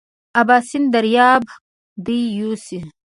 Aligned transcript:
اباسین 0.41 0.83
دریاب 0.93 1.43
دې 2.05 2.17
یوسي. 2.37 2.79